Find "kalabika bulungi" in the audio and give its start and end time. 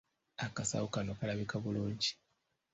1.19-2.09